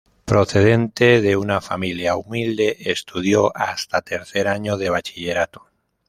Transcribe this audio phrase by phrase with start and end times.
[0.25, 5.67] Procedente de una familia humilde, estudió hasta tercer año de Bachillerato.